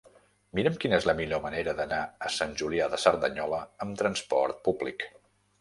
[0.59, 1.99] Mira'm quina és la millor manera d'anar
[2.29, 5.07] a Sant Julià de Cerdanyola amb trasport públic.